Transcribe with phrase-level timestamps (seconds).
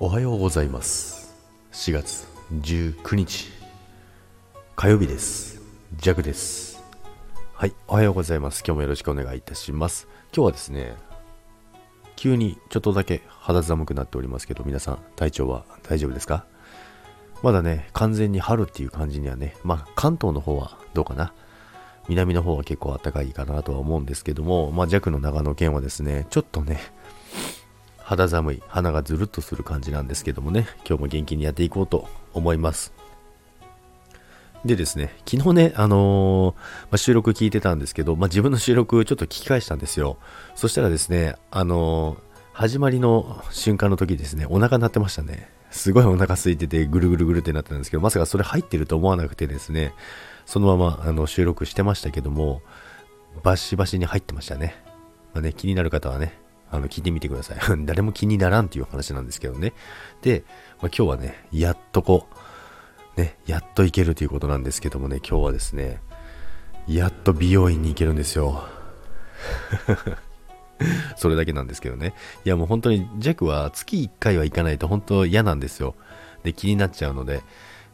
[0.00, 1.32] おはようございます。
[1.72, 3.52] 4月19日
[4.74, 5.62] 火曜日です。
[5.96, 6.82] ジャグです。
[7.54, 8.64] はいおはようございます。
[8.66, 10.08] 今日もよろしくお願いいたします。
[10.34, 10.96] 今日はですね
[12.16, 16.44] 急にちょっとだけ肌寒くなっておりますけど皆さん体調は大丈夫ですか？
[17.44, 21.32] まだね完全に春っていう感じにはねまあ関東の方はどうかな？
[22.08, 26.78] 南の方は結構暖かいかなとは思うんですけども、まあ、弱の長野県はですね、ちょっとね、
[28.04, 32.92] 肌寒い、鼻がずるっとする感じなんですけどもね、今日も元気にやっていこうと思います。
[34.64, 40.18] でですね、昨日ね、あのー、まあ、収録聞いてたんですけど、まあ、自分の収録ちょっと聞き返したんですよ。
[40.54, 42.18] そしたらですね、あのー、
[42.52, 45.50] 始まりの瞬間の時ですね、お腹鳴ってましたね。
[45.70, 49.92] すごいお腹空いててぐるぐるぐるってなったんですけど、まさかそれ入ってると思わなくてですね、
[50.46, 52.62] そのままあの収録してましたけども、
[53.42, 54.76] バシバシに入ってましたね。
[55.34, 56.38] まあ、ね、気になる方はね、
[56.70, 57.58] あの、聞いてみてください。
[57.84, 59.72] 誰も気にならんっていう話なんですけどね。
[60.22, 60.44] で、
[60.80, 62.28] まあ、今日はね、やっとこ
[63.16, 66.00] う、ね、やっと行けるということなんですけどもね、今日はですね、
[66.86, 68.64] やっと美容院に行けるんですよ。
[71.16, 72.14] それだけなんですけどね。
[72.44, 75.94] いやもう本当に弱は月1回は行かないと本当嫌なんですよ。
[76.42, 77.42] で、気になっちゃうので。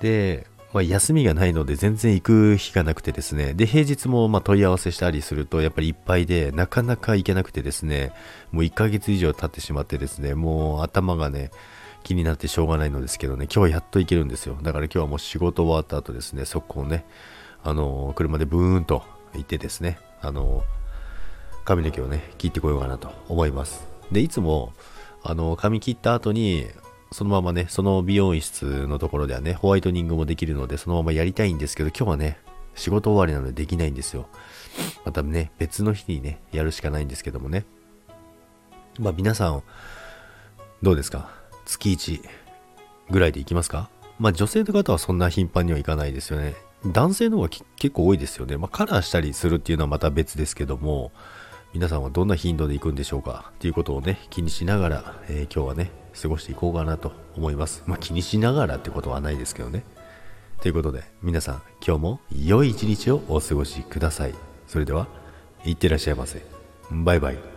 [0.00, 8.12] で、まあ、休みがないので全然行く日がなくてですね、で、平日もま問い合わせしたりすると、やっぱりいっぱいで、なかなか行けなくてですね、
[8.52, 11.50] もう1ヶ月以上経ってしまってですね、もう頭がね、
[12.04, 14.56] 気になってしょうがないのですけどね、今日やっと行けるんですよ。
[14.62, 17.04] だから今日はもう仕事終わった後ですね、速攻ね、
[17.62, 19.02] あの車でブーンと
[19.34, 20.64] 行ってですね、あの
[21.64, 23.86] 髪の毛をね、切ってこようかなと思います。
[24.10, 24.72] で、いつも、
[25.22, 26.66] あの髪切った後に、
[27.12, 32.38] そのままね、その美容室のところではね、ホワイトニングもできるので、そのままやりたいんですけど、今日はね、
[32.74, 34.26] 仕事終わりなのでできないんですよ。
[35.04, 37.64] またね、別の日にね、やるしかないんですけどもね。
[38.98, 39.62] まあ皆さん、
[40.82, 41.30] どうですか？
[41.64, 42.22] 月1
[43.10, 43.90] ぐらいで行きますか？
[44.18, 46.54] まあ女性の方はそんな頻繁にはいかないですよね。
[46.86, 48.56] 男性の方が結構多いですよね。
[48.56, 51.12] まあカラーしたりするっていうのはまた別ですけども、
[51.72, 53.50] 皆さんはどんな頻度で行くんでしょうか？
[53.54, 55.90] っていうことをね、気にしながら、えー、今日はね、
[56.20, 57.82] 過ごしていこうかなと思います。
[57.86, 59.84] まあ気にしながらってことはないですけどね。
[60.60, 64.34] ということで、皆さん、今日も良い一日をお過ごしください。
[64.66, 65.08] それでは、
[65.64, 66.44] いってらっしゃいませ。
[66.90, 67.51] バイバイ。